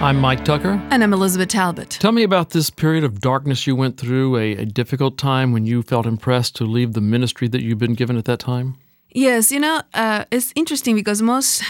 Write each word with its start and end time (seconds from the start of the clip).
I'm 0.00 0.18
Mike 0.18 0.46
Tucker. 0.46 0.80
And 0.90 1.02
I'm 1.02 1.12
Elizabeth 1.12 1.48
Talbot. 1.50 1.90
Tell 1.90 2.12
me 2.12 2.22
about 2.22 2.50
this 2.50 2.70
period 2.70 3.04
of 3.04 3.20
darkness 3.20 3.66
you 3.66 3.76
went 3.76 3.98
through, 3.98 4.36
a, 4.38 4.52
a, 4.56 4.64
difficult 4.64 5.18
time 5.18 5.52
when 5.52 5.66
you 5.66 5.82
felt 5.82 6.06
impressed 6.06 6.56
to 6.56 6.64
leave 6.64 6.94
the 6.94 7.02
ministry 7.02 7.48
that 7.48 7.60
you've 7.60 7.78
been 7.78 7.94
given 7.94 8.16
at 8.16 8.24
that 8.24 8.38
time. 8.40 8.76
Yes, 9.10 9.52
you 9.52 9.60
know, 9.60 9.82
uh, 9.92 10.24
it's 10.30 10.52
interesting 10.56 10.94
because 10.96 11.20
most 11.20 11.62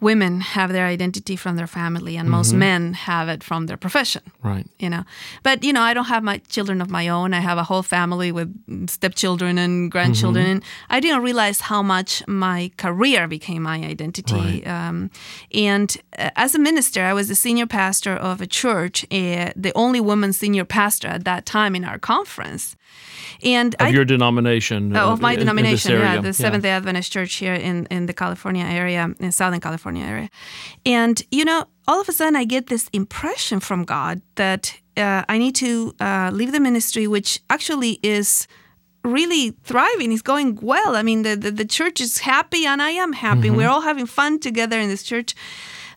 women 0.00 0.40
have 0.40 0.70
their 0.70 0.86
identity 0.86 1.34
from 1.34 1.56
their 1.56 1.66
family 1.66 2.16
and 2.16 2.28
most 2.30 2.50
Mm-hmm. 2.50 2.58
men 2.60 2.92
have 2.94 3.28
it 3.28 3.42
from 3.42 3.66
their 3.66 3.76
profession 3.76 4.22
Right. 4.44 4.64
you 4.78 4.88
know 4.88 5.02
but 5.42 5.64
you 5.64 5.72
know 5.72 5.80
i 5.80 5.92
don't 5.92 6.04
have 6.04 6.22
my 6.22 6.38
children 6.48 6.80
of 6.80 6.88
my 6.88 7.08
own 7.08 7.34
i 7.34 7.40
have 7.40 7.58
a 7.58 7.64
whole 7.64 7.82
family 7.82 8.30
with 8.30 8.48
stepchildren 8.88 9.58
and 9.58 9.90
grandchildren 9.90 10.44
Mm-hmm. 10.44 10.52
and 10.52 10.62
i 10.88 11.00
didn't 11.00 11.22
realize 11.24 11.62
how 11.62 11.82
much 11.82 12.22
my 12.28 12.70
career 12.76 13.26
became 13.26 13.62
my 13.64 13.78
identity 13.78 14.36
Right. 14.36 14.66
um, 14.68 15.10
and 15.52 15.96
as 16.36 16.54
a 16.54 16.58
minister 16.58 17.02
i 17.04 17.12
was 17.12 17.28
the 17.28 17.34
senior 17.34 17.66
pastor 17.66 18.14
of 18.14 18.40
a 18.40 18.46
church 18.46 19.04
uh, 19.10 19.50
the 19.56 19.72
only 19.74 20.00
woman 20.00 20.32
senior 20.32 20.64
pastor 20.64 21.08
at 21.08 21.24
that 21.24 21.46
time 21.46 21.74
in 21.76 21.84
our 21.84 21.98
conference 21.98 22.76
and 23.42 23.74
Of 23.76 23.86
I, 23.88 23.90
your 23.90 24.04
denomination. 24.04 24.96
Oh, 24.96 25.10
uh, 25.10 25.12
of 25.12 25.20
my 25.20 25.32
in- 25.32 25.40
in 25.40 25.46
denomination, 25.46 25.92
yeah, 25.92 26.20
the 26.20 26.32
Seventh 26.32 26.62
Day 26.62 26.70
Adventist 26.70 27.12
Church 27.12 27.34
here 27.34 27.54
in, 27.54 27.86
in 27.86 28.06
the 28.06 28.12
California 28.12 28.64
area, 28.64 29.14
in 29.20 29.30
Southern 29.32 29.60
California 29.60 30.04
area. 30.04 30.28
And, 30.84 31.22
you 31.30 31.44
know, 31.44 31.66
all 31.86 32.00
of 32.00 32.08
a 32.08 32.12
sudden 32.12 32.34
I 32.36 32.44
get 32.44 32.66
this 32.66 32.88
impression 32.92 33.60
from 33.60 33.84
God 33.84 34.22
that 34.34 34.74
uh, 34.96 35.22
I 35.28 35.38
need 35.38 35.54
to 35.56 35.94
uh, 36.00 36.30
leave 36.32 36.52
the 36.52 36.60
ministry, 36.60 37.06
which 37.06 37.40
actually 37.48 38.00
is 38.02 38.48
really 39.04 39.50
thriving. 39.62 40.10
It's 40.12 40.22
going 40.22 40.58
well. 40.60 40.96
I 40.96 41.02
mean, 41.02 41.22
the, 41.22 41.36
the, 41.36 41.50
the 41.52 41.64
church 41.64 42.00
is 42.00 42.18
happy 42.18 42.66
and 42.66 42.82
I 42.82 42.90
am 42.90 43.12
happy. 43.12 43.50
We're 43.50 43.68
all 43.68 43.82
having 43.82 44.06
fun 44.06 44.40
together 44.40 44.78
in 44.80 44.88
this 44.88 45.02
church. 45.04 45.34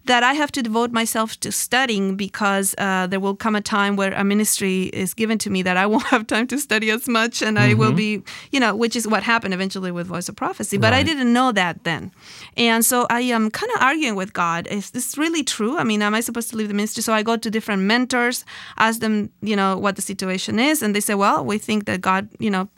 That 0.06 0.24
I 0.24 0.34
have 0.34 0.52
to 0.54 0.64
devote 0.64 0.92
myself 0.92 1.40
to 1.42 1.52
studying 1.52 2.16
because 2.16 2.74
uh, 2.78 3.08
there 3.08 3.20
will 3.20 3.36
come 3.36 3.56
a 3.56 3.62
time 3.62 3.96
where 3.96 4.14
a 4.14 4.24
ministry 4.24 4.86
is 4.94 5.14
given 5.14 5.38
to 5.40 5.50
me 5.50 5.62
that 5.62 5.78
I 5.78 5.86
won't 5.92 6.08
have 6.08 6.28
time 6.28 6.48
to 6.48 6.58
study 6.58 6.90
as 6.90 7.08
much, 7.08 7.42
and 7.42 7.60
I 7.60 7.74
will 7.74 7.94
be, 7.94 8.24
you 8.52 8.60
know, 8.60 8.76
which 8.76 8.96
is 8.96 9.08
what 9.08 9.24
happened 9.24 9.54
eventually 9.54 9.92
with 9.92 10.08
Voice 10.08 10.28
of 10.30 10.36
Prophecy. 10.36 10.78
But 10.78 10.94
I 10.94 11.04
didn't 11.04 11.32
know 11.32 11.52
that 11.52 11.84
then, 11.84 12.12
and 12.58 12.84
so 12.84 13.06
I 13.10 13.22
am 13.22 13.52
kind 13.52 13.72
of 13.76 13.82
arguing 13.82 14.16
with 14.16 14.34
God: 14.34 14.68
Is 14.68 14.92
this 14.92 15.18
really 15.18 15.44
true? 15.44 15.78
I 15.78 15.84
mean, 15.84 16.02
am 16.02 16.16
I 16.16 16.22
supposed 16.22 16.50
to 16.52 16.56
leave 16.56 16.68
the 16.68 16.74
ministry? 16.74 17.04
So 17.04 17.14
I 17.14 17.24
go 17.24 17.38
to 17.38 17.52
different 17.52 17.84
mentors, 17.84 18.46
ask 18.78 19.00
them, 19.00 19.30
you 19.42 19.56
know, 19.56 19.78
what 19.78 19.96
the 19.96 20.02
situation 20.02 20.60
is, 20.60 20.82
and 20.82 20.96
they 20.96 21.00
say, 21.00 21.16
well, 21.16 21.46
we 21.46 21.58
think 21.58 21.86
that 21.86 22.02
God, 22.02 22.30
you 22.40 22.50
know, 22.50 22.70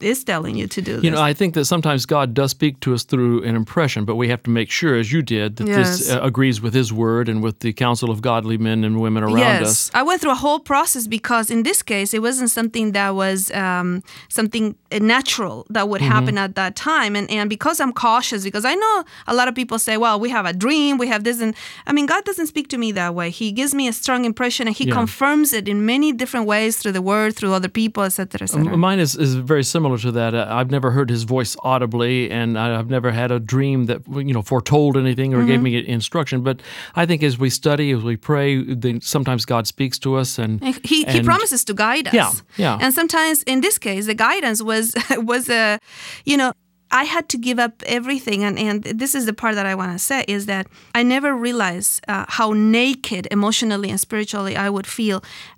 is 0.00 0.24
telling 0.24 0.56
you 0.56 0.66
to 0.68 0.80
do 0.82 0.94
this. 0.96 1.04
You 1.04 1.10
know, 1.10 1.20
I 1.20 1.34
think 1.34 1.54
that 1.54 1.64
sometimes 1.66 2.06
God 2.06 2.34
does 2.34 2.50
speak 2.50 2.80
to 2.80 2.94
us 2.94 3.04
through 3.04 3.42
an 3.44 3.54
impression, 3.56 4.04
but 4.04 4.16
we 4.16 4.28
have 4.28 4.42
to 4.44 4.50
make 4.50 4.70
sure, 4.70 4.94
as 4.96 5.12
you 5.12 5.22
did, 5.22 5.56
that 5.56 5.66
this 5.66 6.10
uh, 6.10 6.20
agrees 6.22 6.60
with 6.60 6.74
His 6.74 6.92
word 6.92 7.28
and 7.28 7.42
with 7.42 7.60
the 7.60 7.72
counsel 7.72 8.10
of 8.10 8.20
godly 8.22 8.58
men 8.58 8.84
and 8.84 9.00
women 9.00 9.22
around 9.22 9.38
yes, 9.38 9.62
us. 9.62 9.90
I 9.94 10.02
went 10.02 10.20
through 10.20 10.32
a 10.32 10.42
whole 10.46 10.60
process 10.60 11.06
because 11.06 11.50
in 11.50 11.62
this 11.62 11.82
case, 11.82 12.14
it 12.14 12.22
wasn't 12.22 12.50
something 12.50 12.92
that 12.92 13.14
was 13.14 13.50
um, 13.52 14.02
something 14.28 14.74
natural 14.92 15.66
that 15.70 15.88
would 15.88 15.98
Mm-hmm. 15.98 16.12
happen 16.12 16.38
at 16.38 16.54
that 16.54 16.76
time. 16.76 17.16
And, 17.16 17.28
and 17.30 17.50
because 17.50 17.80
I'm 17.80 17.92
cautious, 17.92 18.44
because 18.44 18.64
I 18.64 18.74
know 18.74 19.04
a 19.26 19.34
lot 19.34 19.48
of 19.48 19.54
people 19.54 19.78
say, 19.78 19.96
well, 19.96 20.20
we 20.20 20.30
have 20.30 20.46
a 20.46 20.52
dream, 20.52 20.96
we 20.96 21.08
have 21.08 21.24
this. 21.24 21.40
And 21.40 21.54
I 21.88 21.92
mean, 21.92 22.06
God 22.06 22.24
doesn't 22.24 22.46
speak 22.46 22.68
to 22.68 22.78
me 22.78 22.92
that 22.92 23.14
way. 23.14 23.30
He 23.30 23.50
gives 23.52 23.74
me 23.74 23.88
a 23.88 23.92
strong 23.92 24.24
impression 24.24 24.68
and 24.68 24.76
He 24.76 24.84
Yeah. 24.86 24.94
confirms 24.94 25.52
it 25.52 25.66
in 25.68 25.84
many 25.84 26.12
different 26.12 26.46
ways 26.46 26.76
through 26.78 26.92
the 26.92 27.02
word, 27.02 27.34
through 27.34 27.52
other 27.52 27.68
people, 27.68 28.04
etc.. 28.04 28.46
M- 28.54 28.78
Mine 28.78 29.00
is, 29.00 29.16
is 29.16 29.34
very 29.34 29.64
similar 29.64 29.87
to 29.96 30.12
that. 30.12 30.34
Uh, 30.34 30.46
I've 30.50 30.70
never 30.70 30.90
heard 30.90 31.08
his 31.08 31.22
voice 31.22 31.56
audibly, 31.62 32.30
and 32.30 32.58
I've 32.58 32.90
never 32.90 33.10
had 33.12 33.30
a 33.30 33.40
dream 33.40 33.86
that 33.86 34.02
you 34.08 34.34
know 34.34 34.42
foretold 34.42 34.96
anything 34.96 35.32
or 35.32 35.38
Mm-hmm. 35.38 35.46
gave 35.48 35.62
me 35.62 35.86
instruction. 35.88 36.42
But 36.42 36.60
I 36.94 37.06
think 37.06 37.22
as 37.22 37.38
we 37.38 37.48
study, 37.48 37.90
as 37.92 38.02
we 38.02 38.16
pray, 38.16 38.62
then 38.74 39.00
sometimes 39.00 39.44
God 39.46 39.66
speaks 39.66 39.98
to 40.00 40.16
us, 40.16 40.38
and 40.38 40.62
And 40.62 40.78
He, 40.84 41.04
he 41.04 41.22
promises 41.22 41.64
to 41.64 41.74
guide 41.74 42.08
us. 42.08 42.14
Yeah, 42.14 42.32
yeah. 42.56 42.78
And 42.80 42.92
sometimes 42.92 43.42
in 43.44 43.60
this 43.62 43.78
case, 43.78 44.06
the 44.06 44.14
guidance 44.14 44.60
was 44.62 44.94
was 45.16 45.48
a, 45.48 45.78
you 46.24 46.36
know, 46.36 46.52
I 46.90 47.04
had 47.04 47.28
to 47.28 47.38
give 47.38 47.58
up 47.58 47.82
everything, 47.86 48.44
and 48.44 48.58
and 48.58 48.82
this 49.00 49.14
is 49.14 49.24
the 49.26 49.32
part 49.32 49.54
that 49.56 49.66
I 49.66 49.74
want 49.74 49.92
to 49.92 49.98
say 49.98 50.24
is 50.26 50.46
that 50.46 50.66
I 50.94 51.02
never 51.02 51.34
realized 51.34 52.00
uh, 52.08 52.24
how 52.28 52.52
naked 52.54 53.26
emotionally 53.30 53.90
and 53.90 54.00
spiritually 54.00 54.56
I 54.56 54.68
would 54.70 54.86
feel, 54.86 55.16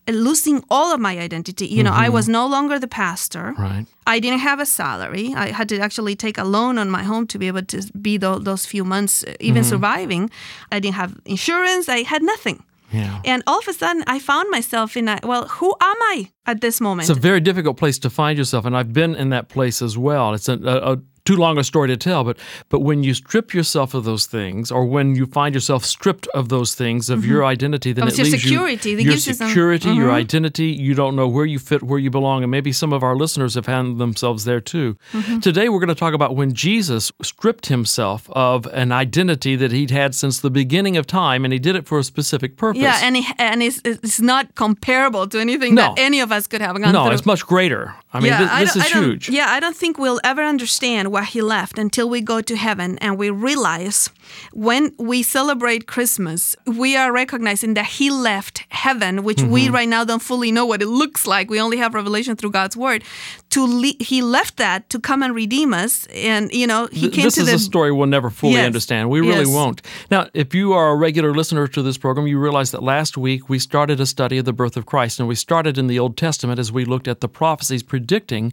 uh, 0.08 0.12
losing 0.12 0.62
all 0.68 0.92
of 0.94 1.00
my 1.00 1.18
identity. 1.18 1.66
You 1.66 1.82
know, 1.84 1.92
I 2.06 2.08
was 2.08 2.28
no 2.28 2.46
longer 2.48 2.78
the 2.78 2.88
pastor. 2.88 3.52
Mm-hmm. 3.52 3.62
Right. 3.62 3.86
I 4.06 4.18
didn't 4.20 4.40
have 4.40 4.58
a 4.62 4.66
salary. 4.66 5.32
I 5.36 5.52
had 5.52 5.68
to 5.68 5.78
actually 5.78 6.16
take 6.16 6.36
a 6.40 6.44
loan 6.44 6.78
on 6.78 6.90
my 6.90 7.02
home 7.04 7.26
to 7.26 7.38
be 7.38 7.46
able 7.48 7.62
to 7.66 7.78
be 8.00 8.18
tho- 8.18 8.40
those 8.42 8.66
few 8.66 8.84
months 8.84 9.22
uh, 9.24 9.34
even 9.40 9.62
Mm-hmm. 9.62 9.70
surviving. 9.70 10.30
I 10.72 10.80
didn't 10.80 10.96
have 10.96 11.12
insurance. 11.24 11.88
I 11.88 12.02
had 12.02 12.22
nothing. 12.22 12.58
Yeah. 12.92 13.20
And 13.24 13.42
all 13.46 13.58
of 13.58 13.68
a 13.68 13.72
sudden, 13.72 14.02
I 14.08 14.18
found 14.18 14.50
myself 14.50 14.96
in 14.96 15.08
a 15.08 15.18
well, 15.22 15.46
who 15.60 15.68
am 15.80 15.96
I 16.14 16.30
at 16.46 16.60
this 16.60 16.80
moment? 16.80 17.08
It's 17.08 17.18
a 17.18 17.20
very 17.20 17.40
difficult 17.40 17.76
place 17.76 18.00
to 18.00 18.10
find 18.10 18.36
yourself, 18.38 18.64
and 18.66 18.74
I've 18.76 18.92
been 18.92 19.14
in 19.14 19.30
that 19.30 19.48
place 19.48 19.80
as 19.84 19.96
well. 19.96 20.34
It's 20.34 20.48
a, 20.48 20.54
a, 20.54 20.92
a 20.94 20.98
too 21.30 21.36
long 21.36 21.58
a 21.58 21.64
story 21.64 21.86
to 21.88 21.96
tell, 21.96 22.24
but 22.24 22.36
but 22.68 22.80
when 22.80 23.04
you 23.04 23.14
strip 23.14 23.54
yourself 23.54 23.94
of 23.94 24.02
those 24.04 24.26
things, 24.26 24.72
or 24.72 24.84
when 24.84 25.14
you 25.14 25.26
find 25.26 25.54
yourself 25.54 25.84
stripped 25.84 26.26
of 26.34 26.48
those 26.48 26.74
things 26.74 27.08
of 27.08 27.24
your 27.24 27.40
mm-hmm. 27.40 27.54
identity, 27.54 27.92
then 27.92 28.08
Of 28.08 28.14
it 28.14 28.18
your 28.18 28.24
leaves 28.26 28.42
security. 28.42 28.90
you 28.90 28.96
your 28.98 29.12
gives 29.12 29.26
you 29.28 29.34
some- 29.34 29.48
security, 29.48 29.90
your 29.90 30.06
mm-hmm. 30.08 30.24
identity. 30.24 30.66
You 30.66 30.94
don't 30.94 31.14
know 31.14 31.28
where 31.28 31.44
you 31.46 31.58
fit, 31.60 31.82
where 31.84 32.00
you 32.00 32.10
belong, 32.10 32.42
and 32.42 32.50
maybe 32.50 32.72
some 32.72 32.92
of 32.92 33.02
our 33.04 33.14
listeners 33.14 33.54
have 33.54 33.66
found 33.66 34.00
themselves 34.00 34.44
there 34.44 34.60
too. 34.60 34.96
Mm-hmm. 35.12 35.38
Today, 35.38 35.68
we're 35.68 35.78
going 35.78 35.88
to 35.88 35.94
talk 35.94 36.14
about 36.14 36.34
when 36.34 36.52
Jesus 36.52 37.12
stripped 37.22 37.66
himself 37.66 38.28
of 38.30 38.66
an 38.72 38.90
identity 38.90 39.54
that 39.54 39.70
he'd 39.70 39.92
had 39.92 40.14
since 40.16 40.40
the 40.40 40.50
beginning 40.50 40.96
of 40.96 41.06
time, 41.06 41.44
and 41.44 41.52
he 41.52 41.60
did 41.60 41.76
it 41.76 41.86
for 41.86 41.98
a 42.00 42.04
specific 42.04 42.56
purpose. 42.56 42.82
yeah, 42.82 42.98
and 43.02 43.16
it, 43.16 43.24
and 43.38 43.62
it's, 43.62 43.80
it's 43.84 44.20
not 44.20 44.54
comparable 44.56 45.28
to 45.28 45.38
anything 45.38 45.76
No. 45.76 45.94
that 45.94 45.98
any 45.98 46.18
of 46.20 46.32
us 46.32 46.48
could 46.48 46.60
have 46.60 46.76
gone 46.82 46.92
no, 46.92 47.04
through. 47.04 47.14
it's 47.14 47.26
much 47.26 47.46
greater. 47.46 47.94
I 48.12 48.18
mean, 48.18 48.32
yeah, 48.32 48.38
thi- 48.58 48.64
this 48.64 48.74
don't- 48.74 48.84
is 48.86 48.92
I 48.92 48.98
huge. 48.98 49.28
Yeah, 49.28 49.46
I 49.48 49.60
don't 49.60 49.76
think 49.76 49.96
we'll 49.96 50.20
ever 50.24 50.42
understand 50.42 51.12
why 51.12 51.19
he 51.24 51.40
left 51.42 51.78
until 51.78 52.08
we 52.08 52.20
go 52.20 52.40
to 52.40 52.56
heaven 52.56 52.98
and 52.98 53.18
we 53.18 53.30
realize 53.30 54.10
when 54.52 54.92
we 54.98 55.22
celebrate 55.22 55.86
Christmas, 55.86 56.56
we 56.66 56.96
are 56.96 57.12
recognizing 57.12 57.74
that 57.74 57.86
he 57.86 58.10
left 58.10 58.64
heaven, 58.68 59.22
which 59.24 59.42
we 59.42 59.60
Mm-hmm. 59.66 59.74
right 59.74 59.88
now 59.88 60.04
don't 60.04 60.22
fully 60.22 60.50
know 60.52 60.64
what 60.64 60.80
it 60.82 60.86
looks 60.86 61.26
like. 61.26 61.50
We 61.50 61.60
only 61.60 61.76
have 61.78 61.94
revelation 61.94 62.36
through 62.36 62.52
God's 62.52 62.76
word. 62.76 63.04
To 63.50 63.64
le- 63.66 63.92
he 63.98 64.22
left 64.22 64.56
that 64.58 64.88
to 64.90 65.00
come 65.00 65.22
and 65.22 65.34
redeem 65.34 65.74
us, 65.74 66.06
and 66.14 66.50
you 66.52 66.66
know 66.66 66.88
he 66.92 67.00
Th- 67.02 67.12
came 67.14 67.24
this 67.24 67.34
to 67.34 67.40
is 67.42 67.46
the 67.48 67.54
a 67.54 67.58
story 67.58 67.90
we'll 67.92 68.06
never 68.06 68.30
fully 68.30 68.54
Yes. 68.54 68.66
understand. 68.66 69.10
We 69.10 69.20
really 69.20 69.44
Yes. 69.46 69.48
won't. 69.48 69.82
Now, 70.10 70.28
if 70.34 70.54
you 70.54 70.72
are 70.72 70.90
a 70.90 70.96
regular 70.96 71.34
listener 71.34 71.66
to 71.66 71.82
this 71.82 71.98
program, 71.98 72.26
you 72.28 72.38
realize 72.38 72.70
that 72.70 72.82
last 72.82 73.18
week 73.18 73.48
we 73.48 73.58
started 73.58 74.00
a 74.00 74.06
study 74.06 74.38
of 74.38 74.44
the 74.44 74.52
birth 74.52 74.76
of 74.76 74.86
Christ, 74.86 75.18
and 75.18 75.28
we 75.28 75.34
started 75.34 75.76
in 75.78 75.88
the 75.88 75.98
Old 75.98 76.16
Testament 76.16 76.58
as 76.60 76.70
we 76.70 76.84
looked 76.84 77.08
at 77.08 77.20
the 77.20 77.28
prophecies 77.28 77.82
predicting 77.82 78.52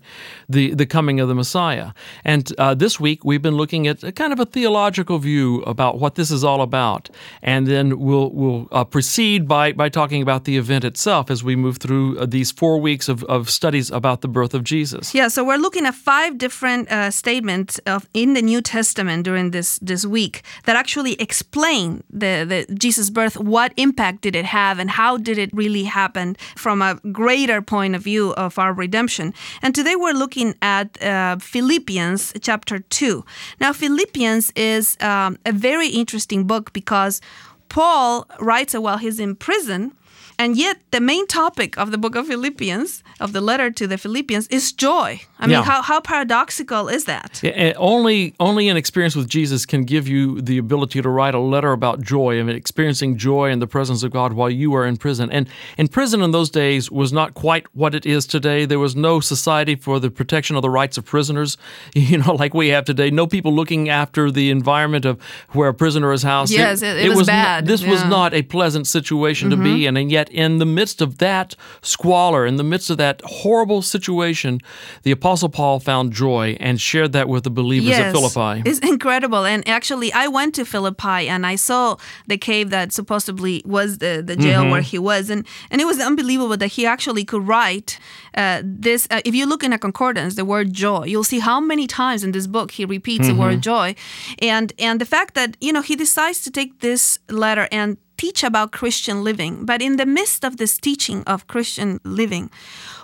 the, 0.50 0.74
the 0.74 0.86
coming 0.86 1.20
of 1.20 1.28
the 1.28 1.36
Messiah. 1.36 1.92
And 2.26 2.52
uh, 2.57 2.73
this 2.73 3.00
week 3.00 3.23
we've 3.23 3.41
been 3.41 3.56
looking 3.56 3.88
at 3.88 4.03
a 4.03 4.12
kind 4.12 4.34
of 4.34 4.40
a 4.40 4.45
theological 4.45 5.19
view 5.19 5.62
about 5.63 6.00
what 6.00 6.16
this 6.16 6.31
is 6.31 6.44
all 6.44 6.62
about, 6.62 7.09
and 7.41 7.68
then 7.68 8.00
we'll 8.00 8.31
we'll 8.31 8.68
uh, 8.72 8.84
proceed 8.84 9.47
by 9.47 9.72
by 9.72 9.90
talking 9.90 10.22
about 10.22 10.45
the 10.45 10.57
event 10.57 10.84
itself 10.84 11.29
as 11.29 11.44
we 11.44 11.56
move 11.56 11.78
through 11.78 12.18
uh, 12.18 12.25
these 12.25 12.51
four 12.51 12.79
weeks 12.79 13.09
of, 13.09 13.23
of 13.25 13.50
studies 13.50 13.91
about 13.91 14.22
the 14.22 14.28
birth 14.28 14.53
of 14.53 14.63
Jesus. 14.63 15.13
Yeah, 15.13 15.28
so 15.28 15.44
we're 15.44 15.57
looking 15.57 15.85
at 15.85 15.95
five 15.95 16.38
different 16.38 16.91
uh, 16.91 17.12
statements 17.12 17.79
of 17.85 18.07
in 18.13 18.33
the 18.33 18.42
New 18.42 18.62
Testament 18.62 19.24
during 19.24 19.51
this 19.51 19.80
this 19.80 20.06
week 20.06 20.44
that 20.65 20.75
actually 20.75 21.13
explain 21.21 22.03
the, 22.10 22.45
the 22.48 22.75
Jesus' 22.75 23.10
birth. 23.10 23.38
What 23.38 23.74
impact 23.77 24.21
did 24.21 24.36
it 24.36 24.45
have, 24.45 24.80
and 24.80 24.89
how 24.89 25.18
did 25.18 25.38
it 25.38 25.50
really 25.53 25.83
happen 25.83 26.36
from 26.56 26.81
a 26.81 26.95
greater 27.12 27.62
point 27.62 27.95
of 27.95 28.03
view 28.03 28.33
of 28.33 28.57
our 28.60 28.74
redemption? 28.74 29.33
And 29.62 29.75
today 29.75 29.95
we're 29.95 30.13
looking 30.13 30.56
at 30.62 31.01
uh, 31.01 31.38
Philippians 31.38 32.33
chapter 32.39 32.80
two. 32.80 33.25
Now, 33.60 33.74
Philippians 33.74 34.51
is 34.56 34.98
um, 35.01 35.38
a 35.45 35.51
very 35.51 35.89
interesting 35.89 36.45
book 36.45 36.74
because 36.74 37.22
Paul 37.69 38.28
writes 38.39 38.74
it 38.74 38.81
while 38.81 38.98
he's 38.98 39.19
in 39.19 39.36
prison 39.36 39.94
And 40.39 40.56
yet, 40.56 40.78
the 40.92 41.00
main 41.01 41.25
topic 41.28 41.78
of 41.78 41.89
the 41.92 41.98
book 41.98 42.16
of 42.16 42.28
Philippians, 42.28 43.04
of 43.19 43.34
the 43.34 43.42
letter 43.42 43.72
to 43.72 43.88
the 43.88 43.98
Philippians, 43.98 44.48
is 44.48 44.72
joy. 44.72 45.19
I 45.39 45.48
mean, 45.48 45.51
Yeah. 45.51 45.63
how, 45.63 45.81
how 45.81 46.00
paradoxical 46.00 46.88
is 46.89 47.06
that? 47.06 47.39
Yeah, 47.44 47.51
and 47.51 47.75
only 47.78 48.34
only 48.39 48.69
an 48.69 48.78
experience 48.78 49.16
with 49.16 49.28
Jesus 49.28 49.66
can 49.66 49.84
give 49.84 50.07
you 50.07 50.39
the 50.42 50.57
ability 50.60 51.01
to 51.01 51.10
write 51.10 51.34
a 51.36 51.39
letter 51.39 51.72
about 51.72 52.01
joy 52.01 52.39
and 52.39 52.50
experiencing 52.50 53.18
joy 53.18 53.50
in 53.51 53.60
the 53.60 53.68
presence 53.68 54.04
of 54.04 54.12
God 54.12 54.34
while 54.34 54.50
you 54.50 54.75
are 54.75 54.86
in 54.86 54.98
prison. 54.98 55.31
And 55.31 55.48
and 55.78 55.92
prison 55.92 56.22
in 56.22 56.31
those 56.31 56.50
days 56.51 56.92
was 56.92 57.12
not 57.12 57.34
quite 57.34 57.66
what 57.74 57.95
it 57.95 58.06
is 58.06 58.28
today. 58.28 58.66
There 58.66 58.80
was 58.80 58.95
no 58.95 59.19
society 59.19 59.75
for 59.75 60.00
the 60.00 60.12
protection 60.12 60.56
of 60.56 60.62
the 60.62 60.69
rights 60.69 60.98
of 60.98 61.06
prisoners, 61.06 61.57
you 61.95 62.18
know, 62.19 62.34
like 62.36 62.54
we 62.54 62.68
have 62.69 62.86
today. 62.86 63.10
No 63.10 63.25
people 63.28 63.54
looking 63.54 63.89
after 63.89 64.30
the 64.31 64.50
environment 64.51 65.06
of 65.06 65.19
where 65.54 65.69
a 65.69 65.74
prisoner 65.74 66.12
is 66.13 66.24
housed. 66.24 66.51
Yes, 66.54 66.81
it- 66.84 66.98
it 66.98 67.10
was 67.10 67.28
not- 67.28 67.34
bad. 67.34 67.66
this 67.66 67.81
was 67.81 67.89
Yeah. 67.89 67.98
Mm-hmm. 68.01 68.10
not 68.10 68.34
a 68.34 68.42
pleasant 68.44 68.86
situation 68.88 69.50
to 69.50 69.57
be 69.57 69.86
in, 69.88 69.98
and 69.98 70.12
yet 70.12 70.26
in 70.29 70.59
the 70.59 70.65
midst 70.65 71.01
of 71.01 71.18
that 71.18 71.56
squalor, 71.81 72.45
in 72.45 72.56
the 72.57 72.63
midst 72.63 72.89
of 72.89 72.97
that 72.97 73.21
horrible 73.25 73.81
situation, 73.81 74.59
the 75.03 75.12
Apostle 75.12 75.50
Paul 75.50 75.79
found 75.79 76.13
joy 76.13 76.57
and 76.59 76.79
shared 76.79 77.12
that 77.13 77.27
with 77.29 77.44
the 77.44 77.50
believers 77.50 77.97
at 77.97 78.12
Philippi. 78.12 78.63
It's 78.69 78.79
incredible. 78.79 79.45
And 79.45 79.68
actually, 79.68 80.12
I 80.13 80.27
went 80.27 80.56
to 80.56 80.65
Philippi 80.65 81.27
and 81.29 81.45
I 81.45 81.56
saw 81.56 81.97
the 82.27 82.38
cave 82.38 82.69
that 82.69 82.91
supposedly 82.94 83.62
was 83.65 83.97
the, 84.00 84.24
the 84.25 84.35
jail 84.35 84.57
Mm-hmm. 84.62 84.71
where 84.71 84.81
he 84.81 84.97
was. 84.97 85.29
And, 85.29 85.45
and 85.69 85.81
it 85.81 85.85
was 85.85 86.00
unbelievable 86.00 86.57
that 86.57 86.71
he 86.74 86.85
actually 86.85 87.24
could 87.25 87.47
write 87.47 88.00
uh, 88.35 88.62
this. 88.63 89.07
Uh, 89.12 89.21
if 89.24 89.35
you 89.35 89.45
look 89.45 89.63
in 89.63 89.71
a 89.74 89.77
concordance, 89.77 90.35
the 90.35 90.45
word 90.45 90.74
joy, 90.74 91.03
you'll 91.06 91.24
see 91.24 91.39
how 91.39 91.59
many 91.59 91.85
times 91.85 92.24
in 92.24 92.31
this 92.31 92.47
book 92.47 92.71
he 92.71 92.85
repeats 92.85 93.27
the 93.27 93.33
Mm-hmm. 93.33 93.41
word 93.41 93.62
joy. 93.62 93.94
And, 94.39 94.74
and 94.79 95.00
the 95.00 95.06
fact 95.06 95.33
that, 95.35 95.57
you 95.62 95.71
know, 95.74 95.81
he 95.81 95.95
decides 95.95 96.41
to 96.44 96.51
take 96.51 96.79
this 96.79 97.19
letter 97.29 97.68
and 97.71 97.97
teach 98.18 98.44
about 98.44 98.72
Christian 98.72 99.24
living. 99.24 99.66
But 99.66 99.81
in 99.81 99.98
the 99.98 100.06
midst 100.06 100.44
of 100.44 100.58
this 100.58 100.78
teaching 100.78 101.24
of 101.25 101.48
Christian 101.48 102.00
living, 102.04 102.50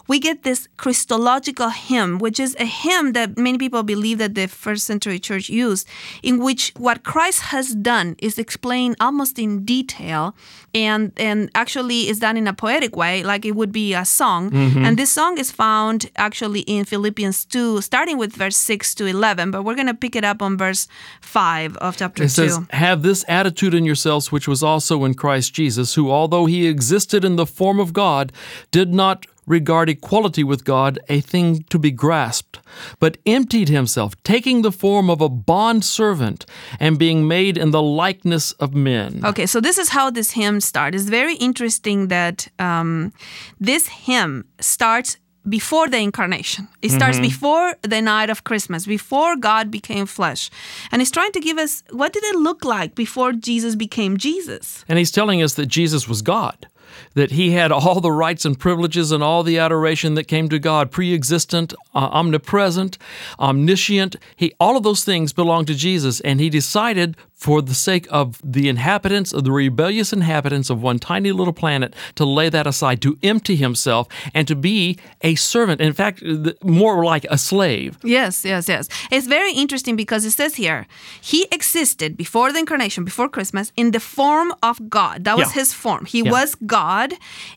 we 0.07 0.19
get 0.19 0.43
this 0.43 0.67
Christological 0.77 1.69
hymn, 1.69 2.19
which 2.19 2.39
is 2.39 2.55
a 2.59 2.65
hymn 2.65 3.13
that 3.13 3.37
many 3.37 3.57
people 3.57 3.83
believe 3.83 4.17
that 4.17 4.35
the 4.35 4.47
first 4.47 4.85
century 4.85 5.17
church 5.17 5.49
used, 5.49 5.87
in 6.21 6.39
which 6.39 6.73
what 6.75 7.03
Christ 7.03 7.41
has 7.53 7.73
done 7.73 8.15
is 8.19 8.37
explained 8.37 8.97
almost 8.99 9.39
in 9.39 9.63
detail 9.63 10.35
and, 10.75 11.13
and 11.17 11.49
actually 11.55 12.09
is 12.09 12.19
done 12.19 12.35
in 12.35 12.47
a 12.47 12.53
poetic 12.53 12.97
way, 12.97 13.23
like 13.23 13.45
it 13.45 13.55
would 13.55 13.71
be 13.71 13.93
a 13.93 14.03
song. 14.03 14.51
Mm-hmm. 14.51 14.83
And 14.83 14.97
this 14.97 15.11
song 15.11 15.37
is 15.37 15.51
found 15.51 16.09
actually 16.17 16.61
in 16.61 16.83
Philippians 16.83 17.45
2, 17.45 17.81
starting 17.81 18.17
with 18.17 18.33
verse 18.33 18.57
6 18.57 18.95
to 18.95 19.05
11, 19.05 19.51
but 19.51 19.63
we're 19.63 19.75
going 19.75 19.87
to 19.87 19.93
pick 19.93 20.15
it 20.15 20.25
up 20.25 20.41
on 20.41 20.57
verse 20.57 20.87
5 21.21 21.77
of 21.77 21.95
chapter 21.95 22.23
It 22.23 22.27
2. 22.27 22.29
says, 22.29 22.59
Have 22.71 23.03
this 23.03 23.23
attitude 23.29 23.73
in 23.73 23.85
yourselves, 23.85 24.31
which 24.31 24.47
was 24.47 24.63
also 24.63 25.02
in 25.05 25.13
Christ 25.13 25.53
Jesus, 25.53 25.95
who, 25.95 26.11
although 26.11 26.45
he 26.45 26.67
existed 26.67 27.23
in 27.23 27.35
the 27.35 27.45
form 27.45 27.79
of 27.79 27.93
God, 27.93 28.31
did 28.71 28.93
not 28.93 29.25
regard 29.45 29.89
equality 29.89 30.43
with 30.43 30.63
God 30.63 30.99
a 31.09 31.19
thing 31.19 31.63
to 31.63 31.77
be 31.77 31.91
grasped, 31.91 32.59
but 32.99 33.17
emptied 33.25 33.69
himself, 33.69 34.15
taking 34.23 34.61
the 34.61 34.71
form 34.71 35.09
of 35.09 35.21
a 35.21 35.29
bond 35.29 35.83
servant 35.83 36.45
and 36.79 36.97
being 36.97 37.27
made 37.27 37.57
in 37.57 37.71
the 37.71 37.81
likeness 37.81 38.51
of 38.53 38.73
men. 38.73 39.21
Okay, 39.25 39.45
so 39.45 39.59
this 39.59 39.77
is 39.77 39.89
how 39.89 40.09
this 40.09 40.31
hymn 40.31 40.61
starts. 40.61 40.95
It's 40.95 41.09
very 41.09 41.35
interesting 41.35 42.07
that 42.07 42.47
um, 42.59 43.13
this 43.59 43.87
hymn 43.87 44.45
starts 44.59 45.17
before 45.47 45.87
the 45.89 45.97
incarnation. 45.97 46.67
It 46.81 46.91
starts 46.91 47.17
mm-hmm. 47.17 47.27
before 47.27 47.75
the 47.81 48.01
night 48.01 48.29
of 48.29 48.43
Christmas, 48.43 48.85
before 48.85 49.35
God 49.35 49.69
became 49.69 50.05
flesh. 50.05 50.49
And 50.91 51.01
he's 51.01 51.11
trying 51.11 51.31
to 51.33 51.39
give 51.39 51.57
us 51.57 51.83
what 51.91 52.13
did 52.13 52.23
it 52.23 52.35
look 52.35 52.63
like 52.63 52.95
before 52.95 53.33
Jesus 53.33 53.75
became 53.75 54.17
Jesus? 54.17 54.85
And 54.87 54.97
he's 54.97 55.11
telling 55.11 55.41
us 55.41 55.55
that 55.55 55.67
Jesus 55.67 56.07
was 56.07 56.21
God, 56.21 56.67
that 57.13 57.31
he 57.31 57.51
had 57.51 57.71
all 57.71 57.99
the 57.99 58.11
rights 58.11 58.45
and 58.45 58.59
privileges 58.59 59.11
and 59.11 59.23
all 59.23 59.43
the 59.43 59.57
adoration 59.59 60.15
that 60.15 60.25
came 60.27 60.49
to 60.49 60.59
God, 60.59 60.91
pre-existent, 60.91 61.73
uh, 61.95 62.09
omnipresent, 62.11 62.97
omniscient. 63.39 64.15
He 64.35 64.53
all 64.59 64.77
of 64.77 64.83
those 64.83 65.03
things 65.03 65.33
belong 65.33 65.65
to 65.65 65.75
Jesus, 65.75 66.19
and 66.21 66.39
he 66.39 66.49
decided 66.49 67.15
for 67.33 67.61
the 67.61 67.73
sake 67.73 68.07
of 68.09 68.39
the 68.41 68.69
inhabitants 68.69 69.33
of 69.33 69.43
the 69.43 69.51
rebellious 69.51 70.13
inhabitants 70.13 70.69
of 70.69 70.81
one 70.81 70.97
tiny 70.97 71.31
little 71.33 71.51
planet 71.53 71.93
to 72.15 72.23
lay 72.23 72.47
that 72.49 72.65
aside, 72.65 73.01
to 73.01 73.17
empty 73.21 73.55
himself 73.57 74.07
and 74.33 74.47
to 74.47 74.55
be 74.55 74.97
a 75.21 75.35
servant. 75.35 75.81
In 75.81 75.91
fact, 75.91 76.23
more 76.63 77.03
like 77.03 77.25
a 77.29 77.37
slave. 77.37 77.97
Yes, 78.03 78.45
yes, 78.45 78.69
yes. 78.69 78.87
It's 79.11 79.27
very 79.27 79.51
interesting 79.53 79.97
because 79.97 80.23
it 80.23 80.31
says 80.31 80.55
here, 80.55 80.87
he 81.19 81.45
existed 81.51 82.15
before 82.15 82.53
the 82.53 82.59
incarnation, 82.59 83.03
before 83.03 83.27
Christmas, 83.27 83.73
in 83.75 83.91
the 83.91 83.99
form 83.99 84.53
of 84.63 84.89
God. 84.89 85.25
That 85.25 85.37
was 85.37 85.49
Yeah. 85.49 85.61
his 85.61 85.73
form. 85.73 86.05
He 86.05 86.19
Yeah. 86.21 86.31
was 86.31 86.55
God, 86.65 86.72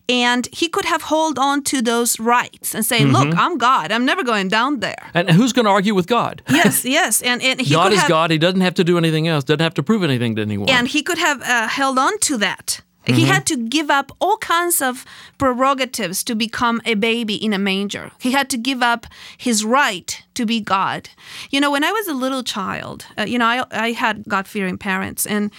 and 0.08 0.48
he 0.52 0.68
could 0.68 0.84
have 0.84 1.02
hold 1.02 1.38
on 1.38 1.62
to 1.64 1.82
those 1.82 2.20
rights 2.20 2.74
and 2.74 2.84
say, 2.84 3.00
Mm-hmm. 3.00 3.12
"Look, 3.16 3.38
I'm 3.38 3.58
God. 3.58 3.90
I'm 3.92 4.04
never 4.04 4.22
going 4.24 4.48
down 4.48 4.80
there." 4.80 5.10
And 5.14 5.30
who's 5.30 5.52
going 5.52 5.64
to 5.66 5.70
argue 5.70 5.94
with 5.94 6.06
God? 6.06 6.42
Yes, 6.48 6.84
yes, 6.98 7.22
and, 7.22 7.42
and 7.42 7.60
he 7.60 7.74
God 7.74 7.84
could 7.84 7.92
is 7.94 8.00
have, 8.00 8.08
God. 8.08 8.30
He 8.30 8.38
doesn't 8.38 8.60
have 8.62 8.74
to 8.74 8.84
do 8.84 8.96
anything 8.98 9.28
else. 9.28 9.44
Doesn't 9.44 9.60
have 9.60 9.74
to 9.74 9.82
prove 9.82 10.02
anything 10.02 10.36
to 10.36 10.42
anyone. 10.42 10.68
and 10.70 10.88
he 10.88 11.02
could 11.02 11.18
have 11.18 11.40
uh, 11.42 11.68
held 11.68 11.98
on 11.98 12.18
to 12.20 12.36
that. 12.38 12.80
He 13.08 13.26
had 13.26 13.46
to 13.46 13.56
give 13.56 13.88
up 13.88 14.10
all 14.20 14.36
kinds 14.38 14.82
of 14.82 15.04
prerogatives 15.38 16.24
to 16.24 16.34
become 16.34 16.80
a 16.84 16.94
baby 16.94 17.36
in 17.36 17.52
a 17.52 17.58
manger. 17.58 18.10
He 18.18 18.32
had 18.32 18.50
to 18.50 18.58
give 18.58 18.82
up 18.82 19.06
his 19.38 19.64
right 19.64 20.20
to 20.34 20.44
be 20.44 20.60
God. 20.60 21.08
You 21.50 21.60
know, 21.60 21.70
when 21.70 21.84
I 21.84 21.92
was 21.92 22.08
a 22.08 22.14
little 22.14 22.42
child, 22.42 23.06
uh, 23.16 23.22
you 23.22 23.38
know, 23.38 23.46
I, 23.46 23.64
I 23.70 23.92
had 23.92 24.24
God 24.26 24.48
fearing 24.48 24.76
parents, 24.76 25.24
and 25.24 25.50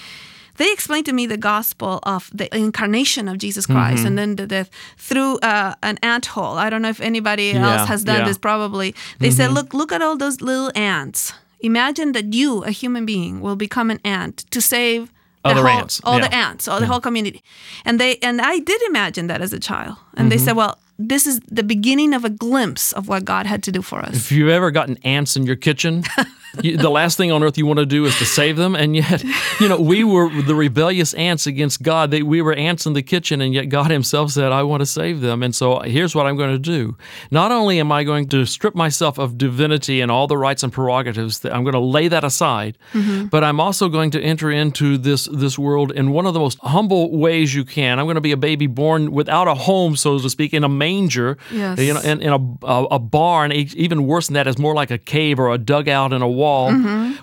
they 0.57 0.71
explained 0.71 1.05
to 1.05 1.13
me 1.13 1.25
the 1.27 1.37
gospel 1.37 1.99
of 2.03 2.29
the 2.33 2.47
incarnation 2.55 3.27
of 3.27 3.37
Jesus 3.37 3.65
Christ 3.65 4.05
and 4.05 4.17
then 4.17 4.35
the 4.35 4.45
death 4.47 4.69
through 4.97 5.37
uh, 5.39 5.73
an 5.83 5.97
ant 6.03 6.25
hole. 6.27 6.57
I 6.57 6.69
don't 6.69 6.81
know 6.81 6.89
if 6.89 6.99
anybody 7.01 7.43
Yeah, 7.53 7.79
else 7.79 7.87
has 7.87 8.03
done 8.03 8.19
yeah. 8.19 8.27
this, 8.27 8.37
probably. 8.37 8.93
They 9.19 9.31
said, 9.31 9.51
look, 9.51 9.73
look 9.73 9.91
at 9.91 10.01
all 10.01 10.17
those 10.17 10.41
little 10.41 10.71
ants. 10.75 11.33
Imagine 11.59 12.11
that 12.13 12.33
you, 12.33 12.63
a 12.63 12.71
human 12.71 13.05
being, 13.05 13.41
will 13.41 13.55
become 13.55 13.89
an 13.91 13.99
ant 14.03 14.45
to 14.51 14.61
save 14.61 15.11
the 15.43 15.49
Other 15.51 15.61
whole, 15.61 15.79
ants, 15.79 16.01
all 16.03 16.19
yeah. 16.19 16.27
the 16.27 16.35
ants, 16.35 16.67
all 16.67 16.79
the 16.79 16.85
whole 16.87 16.99
community. 17.01 17.41
And 17.85 17.99
they 17.99 18.17
and 18.21 18.41
I 18.41 18.59
did 18.59 18.81
imagine 18.89 19.27
that 19.27 19.41
as 19.41 19.53
a 19.53 19.59
child. 19.59 19.95
And 20.15 20.25
Mm-hmm. 20.25 20.29
they 20.29 20.37
said, 20.37 20.55
well, 20.55 20.77
this 20.99 21.27
is 21.27 21.39
the 21.51 21.63
beginning 21.63 22.13
of 22.13 22.25
a 22.25 22.29
glimpse 22.29 22.91
of 22.91 23.07
what 23.07 23.23
God 23.23 23.45
had 23.45 23.61
to 23.63 23.71
do 23.71 23.81
for 23.81 23.99
us. 23.99 24.15
If 24.15 24.31
you've 24.31 24.49
ever 24.49 24.71
gotten 24.71 24.97
ants 25.03 25.35
in 25.35 25.45
your 25.45 25.55
kitchen, 25.55 26.03
you, 26.63 26.77
the 26.77 26.89
last 26.89 27.17
thing 27.17 27.31
on 27.31 27.43
earth 27.43 27.57
you 27.57 27.65
want 27.65 27.79
to 27.79 27.85
do 27.85 28.05
is 28.05 28.17
to 28.17 28.25
save 28.25 28.57
them. 28.57 28.75
And 28.75 28.95
yet, 28.95 29.23
you 29.59 29.67
know, 29.67 29.79
we 29.79 30.03
were 30.03 30.29
the 30.41 30.55
rebellious 30.55 31.13
ants 31.13 31.47
against 31.47 31.81
God. 31.81 32.11
They, 32.11 32.23
we 32.23 32.41
were 32.41 32.53
ants 32.53 32.85
in 32.85 32.93
the 32.93 33.03
kitchen, 33.03 33.41
and 33.41 33.53
yet 33.53 33.65
God 33.65 33.91
Himself 33.91 34.31
said, 34.31 34.51
I 34.51 34.63
want 34.63 34.81
to 34.81 34.85
save 34.85 35.21
them. 35.21 35.43
And 35.43 35.55
so 35.55 35.79
here's 35.79 36.15
what 36.15 36.25
I'm 36.25 36.37
going 36.37 36.51
to 36.51 36.59
do. 36.59 36.97
Not 37.31 37.51
only 37.51 37.79
am 37.79 37.91
I 37.91 38.03
going 38.03 38.27
to 38.29 38.45
strip 38.45 38.75
myself 38.75 39.17
of 39.17 39.37
divinity 39.37 40.01
and 40.01 40.11
all 40.11 40.27
the 40.27 40.37
rights 40.37 40.63
and 40.63 40.71
prerogatives, 40.73 41.39
that 41.39 41.53
I'm 41.53 41.63
going 41.63 41.73
to 41.73 41.79
lay 41.79 42.07
that 42.07 42.23
aside, 42.23 42.77
mm-hmm. 42.93 43.27
but 43.27 43.43
I'm 43.43 43.59
also 43.59 43.89
going 43.89 44.11
to 44.11 44.21
enter 44.21 44.51
into 44.51 44.97
this, 44.97 45.25
this 45.31 45.59
world 45.59 45.91
in 45.91 46.11
one 46.11 46.25
of 46.25 46.33
the 46.33 46.39
most 46.39 46.59
humble 46.59 47.15
ways 47.17 47.53
you 47.53 47.65
can. 47.65 47.99
I'm 47.99 48.05
going 48.05 48.15
to 48.15 48.21
be 48.21 48.31
a 48.31 48.37
baby 48.37 48.67
born 48.67 49.11
without 49.11 49.47
a 49.47 49.53
home, 49.53 49.95
so 49.95 50.17
to 50.19 50.29
speak, 50.29 50.53
in 50.53 50.63
a 50.63 50.69
manger, 50.87 51.37
Yes. 51.51 51.79
you 51.79 51.93
know, 51.93 52.01
in, 52.01 52.21
in 52.21 52.31
a, 52.33 52.65
a, 52.65 52.83
a 52.97 52.99
barn, 52.99 53.51
even 53.51 54.05
worse 54.05 54.27
than 54.27 54.35
that, 54.35 54.47
is 54.47 54.57
more 54.57 54.73
like 54.81 54.91
a 54.91 54.97
cave 54.97 55.39
or 55.39 55.47
a 55.53 55.57
dugout 55.57 56.13
in 56.13 56.21
a 56.21 56.27
wall 56.41 56.71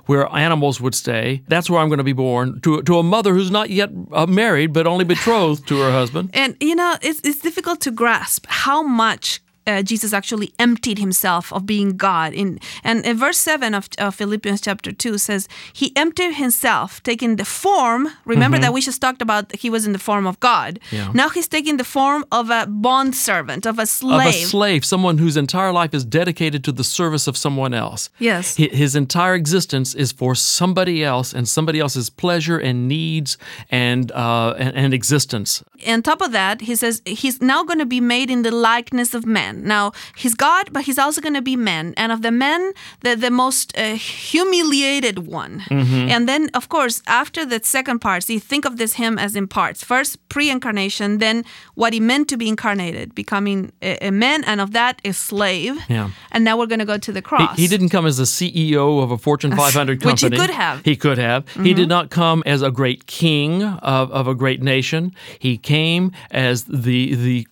where 0.07 0.25
animals 0.47 0.81
would 0.81 0.95
stay. 0.95 1.43
That's 1.49 1.69
where 1.71 1.81
I'm 1.81 1.89
going 1.89 1.99
to 2.07 2.11
be 2.15 2.19
born 2.29 2.61
to, 2.61 2.83
to 2.83 2.99
a 2.99 3.03
mother 3.03 3.33
who's 3.35 3.51
not 3.51 3.71
yet 3.71 3.91
uh, 4.13 4.27
married, 4.27 4.73
but 4.73 4.87
only 4.87 5.05
betrothed 5.05 5.67
to 5.69 5.75
her 5.81 5.91
husband. 5.93 6.31
And 6.35 6.57
you 6.61 6.75
know, 6.75 6.97
it's 7.03 7.21
it's 7.29 7.41
difficult 7.41 7.81
to 7.83 7.91
grasp 7.91 8.47
how 8.49 8.83
much 8.83 9.41
uh, 9.67 9.83
Jesus 9.83 10.13
actually 10.13 10.53
emptied 10.59 10.99
himself 10.99 11.53
of 11.53 11.65
being 11.67 11.97
God. 11.97 12.33
In 12.33 12.59
and 12.83 13.05
in 13.07 13.17
verse 13.17 13.39
seven 13.39 13.75
of, 13.75 13.89
of 13.99 14.15
Philippians 14.15 14.61
chapter 14.61 14.93
two 14.93 15.19
says 15.19 15.49
he 15.73 15.93
emptied 15.97 16.35
himself, 16.35 17.03
taking 17.03 17.37
the 17.37 17.45
form. 17.45 18.09
Remember 18.25 18.59
that 18.59 18.73
we 18.73 18.81
just 18.81 19.01
talked 19.01 19.23
about 19.23 19.55
he 19.57 19.71
was 19.71 19.87
in 19.87 19.93
the 19.93 19.99
form 19.99 20.27
of 20.27 20.39
God. 20.41 20.79
Mm-hmm. 20.81 20.97
Yeah. 20.97 21.13
Now 21.15 21.29
he's 21.29 21.49
taking 21.49 21.77
the 21.79 21.85
form 21.85 22.25
of 22.31 22.51
a 22.51 22.67
bond 22.67 23.15
servant, 23.15 23.67
of 23.67 23.79
a 23.79 23.87
slave, 23.87 24.29
Of 24.29 24.35
a 24.35 24.47
slave, 24.47 24.85
someone 24.85 25.19
whose 25.19 25.37
entire 25.37 25.73
life 25.73 25.95
is 25.95 26.05
dedicated 26.05 26.63
to 26.65 26.73
the 26.73 26.85
service 26.85 27.27
of 27.31 27.37
someone 27.37 27.75
else. 27.75 28.11
Yes. 28.19 28.57
Hi- 28.59 28.75
His 28.85 28.95
entire 28.97 29.35
existence 29.35 29.95
is 29.95 30.13
for 30.13 30.35
somebody 30.35 30.97
else 31.13 31.29
and 31.37 31.47
somebody 31.49 31.79
else's 31.85 32.09
pleasure 32.11 32.59
and 32.69 32.77
needs 32.89 33.39
and, 33.71 34.11
uh, 34.13 34.55
and, 34.59 34.73
and 34.83 34.95
existence. 34.95 35.63
on 35.95 36.03
top 36.03 36.21
of 36.27 36.31
that, 36.33 36.61
he 36.69 36.75
says 36.83 37.03
he's 37.23 37.39
now 37.41 37.61
going 37.69 37.79
to 37.87 37.91
be 37.97 38.01
made 38.01 38.29
in 38.31 38.43
the 38.43 38.51
likeness 38.51 39.15
of 39.15 39.23
men. 39.27 39.54
Man. 39.55 39.67
Now, 39.67 39.93
he's 40.17 40.35
God, 40.35 40.73
but 40.73 40.85
he's 40.85 40.99
also 40.99 41.21
going 41.21 41.35
to 41.35 41.43
be 41.43 41.57
man. 41.57 41.95
And 41.97 42.13
of 42.13 42.23
the 42.23 42.31
men, 42.31 42.73
the, 43.01 43.17
the 43.17 43.31
most 43.31 43.77
uh, 43.77 43.95
humiliated 43.95 45.27
one. 45.27 45.61
Mm-hmm. 45.61 46.09
And 46.11 46.29
then, 46.29 46.51
of 46.55 46.69
course, 46.69 47.03
after 47.07 47.45
the 47.45 47.61
second 47.63 48.01
part, 48.01 48.25
so 48.25 48.33
you 48.33 48.41
think 48.41 48.65
of 48.65 48.77
this 48.77 48.95
hymn 48.95 49.19
as 49.19 49.37
in 49.37 49.49
parts. 49.49 49.85
First, 49.85 50.29
pre 50.29 50.51
incarnation, 50.51 51.19
then 51.19 51.45
what 51.75 51.93
he 51.93 52.01
meant 52.01 52.29
to 52.29 52.37
be 52.37 52.49
incarnated, 52.49 53.15
becoming 53.15 53.73
a, 53.83 54.09
a 54.09 54.11
man, 54.11 54.45
and 54.45 54.61
of 54.61 54.73
that, 54.73 55.01
a 55.05 55.13
slave. 55.13 55.77
Yeah. 55.89 56.11
And 56.33 56.45
now 56.45 56.59
we're 56.59 56.67
going 56.67 56.81
to 56.81 56.85
go 56.85 56.99
to 56.99 57.13
the 57.13 57.23
cross. 57.23 57.57
he 57.57 57.67
didn't 57.67 57.91
come 57.91 58.07
as 58.07 58.17
the 58.17 58.25
CEO 58.25 59.03
of 59.03 59.11
a 59.11 59.19
Fortune 59.19 59.55
500 59.55 60.01
company. 60.01 60.31
Which 60.31 60.41
he 60.41 60.47
could 60.47 60.55
have. 60.55 60.79
Mm-hmm. 60.79 60.91
He 60.91 60.97
could 60.97 61.19
have. 61.19 61.49
He 61.55 61.75
did 61.75 61.89
not 61.89 62.11
come 62.11 62.43
as 62.47 62.63
a 62.63 62.71
great 62.71 63.07
king 63.07 63.63
of, 63.63 64.11
of 64.11 64.29
a 64.29 64.35
great 64.35 64.63
nation. 64.63 65.15
He 65.39 65.57
came 65.57 66.13
as 66.31 66.65
the 66.65 67.15
the 67.15 67.47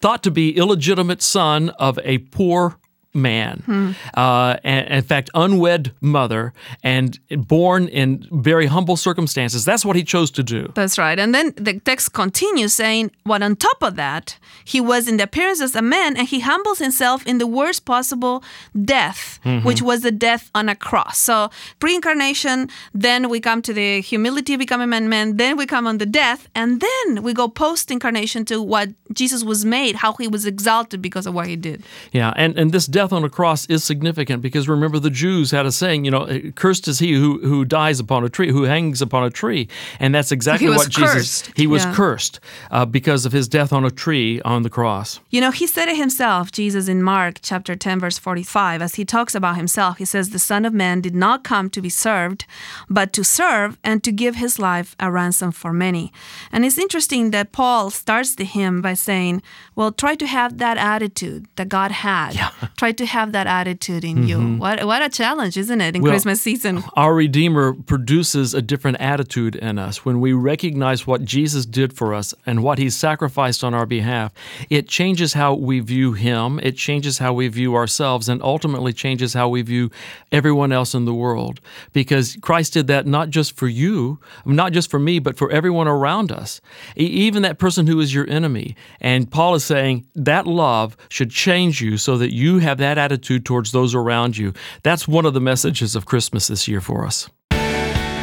thought 0.00 0.22
to 0.22 0.30
be 0.30 0.56
illegitimate 0.56 1.22
son 1.22 1.70
of 1.70 1.98
a 2.04 2.18
poor 2.18 2.76
man. 3.14 3.62
Hmm. 3.66 3.90
Uh, 4.14 4.56
and, 4.64 4.88
in 4.88 5.02
fact, 5.02 5.30
unwed 5.34 5.92
mother 6.00 6.52
and 6.82 7.18
born 7.30 7.88
in 7.88 8.26
very 8.30 8.66
humble 8.66 8.96
circumstances. 8.96 9.64
That's 9.64 9.84
what 9.84 9.96
he 9.96 10.02
chose 10.04 10.30
to 10.32 10.42
do. 10.42 10.72
That's 10.74 10.98
right. 10.98 11.18
And 11.18 11.34
then 11.34 11.54
the 11.56 11.80
text 11.80 12.12
continues 12.12 12.74
saying, 12.74 13.12
But 13.24 13.42
on 13.42 13.56
top 13.56 13.82
of 13.82 13.96
that, 13.96 14.38
he 14.64 14.80
was 14.80 15.08
in 15.08 15.16
the 15.16 15.24
appearance 15.24 15.60
as 15.60 15.74
a 15.74 15.82
man 15.82 16.16
and 16.16 16.28
he 16.28 16.40
humbles 16.40 16.78
himself 16.78 17.26
in 17.26 17.38
the 17.38 17.46
worst 17.46 17.84
possible 17.84 18.42
death, 18.84 19.38
which 19.62 19.80
was 19.82 20.00
the 20.00 20.10
death 20.10 20.50
on 20.54 20.68
a 20.68 20.74
cross. 20.74 21.18
So 21.18 21.50
pre 21.78 21.94
incarnation, 21.94 22.68
then 22.92 23.28
we 23.28 23.40
come 23.40 23.62
to 23.62 23.72
the 23.72 24.00
humility 24.00 24.54
of 24.54 24.58
becoming 24.58 24.88
man, 24.88 25.08
man, 25.08 25.36
then 25.36 25.56
we 25.56 25.66
come 25.66 25.86
on 25.86 25.98
the 25.98 26.06
death, 26.06 26.48
and 26.54 26.80
then 26.80 27.22
we 27.22 27.32
go 27.32 27.48
post 27.48 27.90
incarnation 27.90 28.44
to 28.46 28.60
what 28.60 28.88
Jesus 29.12 29.44
was 29.44 29.64
made, 29.64 29.96
how 29.96 30.14
he 30.14 30.26
was 30.26 30.46
exalted 30.46 31.00
because 31.00 31.26
of 31.26 31.34
what 31.34 31.46
he 31.46 31.56
did. 31.56 31.82
Yeah, 32.12 32.32
and, 32.36 32.58
and 32.58 32.72
this 32.72 32.86
death 32.86 33.03
on 33.12 33.24
a 33.24 33.28
cross 33.28 33.66
is 33.66 33.84
significant 33.84 34.42
because 34.42 34.68
remember 34.68 34.98
the 34.98 35.10
Jews 35.10 35.50
had 35.50 35.66
a 35.66 35.72
saying, 35.72 36.04
you 36.04 36.10
know, 36.10 36.26
cursed 36.54 36.88
is 36.88 36.98
he 36.98 37.12
who, 37.14 37.38
who 37.40 37.64
dies 37.64 38.00
upon 38.00 38.24
a 38.24 38.28
tree, 38.28 38.50
who 38.50 38.62
hangs 38.64 39.02
upon 39.02 39.24
a 39.24 39.30
tree, 39.30 39.68
and 40.00 40.14
that's 40.14 40.32
exactly 40.32 40.68
what 40.68 40.88
Jesus. 40.88 41.12
cursed. 41.42 41.50
He 41.56 41.66
was 41.66 41.84
Yeah. 41.84 41.94
cursed 41.94 42.40
uh, 42.70 42.84
because 42.84 43.26
of 43.26 43.32
his 43.32 43.48
death 43.48 43.72
on 43.72 43.84
a 43.84 43.90
tree 43.90 44.40
on 44.42 44.62
the 44.62 44.70
cross. 44.70 45.20
You 45.30 45.40
know, 45.40 45.50
he 45.50 45.66
said 45.66 45.88
it 45.88 45.96
himself, 45.96 46.50
Jesus 46.52 46.88
in 46.88 47.02
Mark 47.02 47.38
chapter 47.42 47.74
10, 47.76 48.00
verse 48.00 48.18
45, 48.18 48.80
as 48.82 48.94
he 48.94 49.04
talks 49.04 49.34
about 49.34 49.56
himself. 49.56 49.98
He 49.98 50.04
says, 50.04 50.30
The 50.30 50.38
Son 50.38 50.64
of 50.64 50.72
Man 50.72 51.00
did 51.00 51.14
not 51.14 51.44
come 51.44 51.68
to 51.70 51.80
be 51.82 51.88
served, 51.90 52.46
but 52.88 53.12
to 53.12 53.24
serve 53.24 53.78
and 53.84 54.02
to 54.04 54.12
give 54.12 54.36
his 54.36 54.58
life 54.58 54.94
a 54.98 55.10
ransom 55.10 55.52
for 55.52 55.72
many. 55.72 56.12
And 56.52 56.64
it's 56.64 56.78
interesting 56.78 57.30
that 57.32 57.52
Paul 57.52 57.90
starts 57.90 58.34
the 58.34 58.44
hymn 58.44 58.80
by 58.80 58.94
saying, 58.94 59.42
Well, 59.74 59.92
try 59.92 60.14
to 60.16 60.26
have 60.26 60.58
that 60.58 60.76
attitude 60.78 61.46
that 61.56 61.68
God 61.68 61.90
had. 61.90 62.34
Yeah. 62.34 62.50
Try 62.76 62.92
to 62.98 63.06
have 63.06 63.32
that 63.32 63.46
attitude 63.46 64.04
in 64.04 64.26
you. 64.26 64.36
Mm-hmm. 64.36 64.58
What, 64.58 64.84
what 64.84 65.02
a 65.02 65.08
challenge, 65.08 65.56
isn't 65.56 65.80
it, 65.80 65.96
in 65.96 66.02
Well, 66.02 66.12
Christmas 66.12 66.40
season? 66.40 66.82
Our 66.94 67.14
Redeemer 67.14 67.74
produces 67.74 68.54
a 68.54 68.62
different 68.62 69.00
attitude 69.00 69.56
in 69.56 69.78
us 69.78 70.04
when 70.04 70.20
we 70.20 70.32
recognize 70.32 71.06
what 71.06 71.24
Jesus 71.24 71.66
did 71.66 71.92
for 71.92 72.14
us 72.14 72.34
and 72.46 72.62
what 72.62 72.78
he 72.78 72.90
sacrificed 72.90 73.64
on 73.64 73.74
our 73.74 73.86
behalf. 73.86 74.32
It 74.70 74.88
changes 74.88 75.32
how 75.34 75.54
we 75.54 75.80
view 75.80 76.12
him, 76.12 76.60
it 76.62 76.76
changes 76.76 77.18
how 77.18 77.32
we 77.32 77.48
view 77.48 77.74
ourselves, 77.74 78.28
and 78.28 78.42
ultimately 78.42 78.92
changes 78.92 79.34
how 79.34 79.48
we 79.48 79.62
view 79.62 79.90
everyone 80.32 80.72
else 80.72 80.94
in 80.94 81.04
the 81.04 81.14
world. 81.14 81.60
Because 81.92 82.36
Christ 82.40 82.72
did 82.74 82.86
that 82.88 83.06
not 83.06 83.30
just 83.30 83.56
for 83.56 83.68
you, 83.68 84.18
not 84.44 84.72
just 84.72 84.90
for 84.90 84.98
me, 84.98 85.18
but 85.18 85.36
for 85.36 85.50
everyone 85.50 85.88
around 85.88 86.32
us, 86.32 86.60
even 86.96 87.42
that 87.42 87.58
person 87.58 87.86
who 87.86 88.00
is 88.00 88.14
your 88.14 88.28
enemy. 88.28 88.76
And 89.00 89.30
Paul 89.30 89.54
is 89.54 89.64
saying 89.64 90.06
that 90.14 90.46
love 90.46 90.96
should 91.08 91.30
change 91.30 91.80
you 91.80 91.96
so 91.96 92.18
that 92.18 92.34
you 92.34 92.58
have 92.58 92.78
that 92.84 92.98
attitude 92.98 93.44
towards 93.44 93.72
those 93.72 93.94
around 93.94 94.36
you. 94.36 94.52
That's 94.82 95.08
one 95.08 95.24
of 95.24 95.34
the 95.34 95.40
messages 95.40 95.96
of 95.96 96.06
Christmas 96.06 96.46
this 96.46 96.68
year 96.68 96.80
for 96.80 97.04
us. 97.04 97.28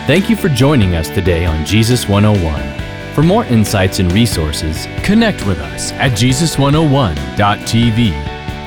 Thank 0.08 0.30
you 0.30 0.36
for 0.36 0.50
joining 0.50 0.96
us 0.96 1.10
today 1.10 1.46
on 1.46 1.66
Jesus 1.66 2.08
101. 2.08 3.14
For 3.14 3.24
more 3.24 3.46
insights 3.46 4.00
and 4.00 4.12
resources, 4.12 4.88
connect 5.04 5.46
with 5.46 5.60
us 5.60 5.92
at 5.94 6.12
Jesus101.tv. 6.12 8.12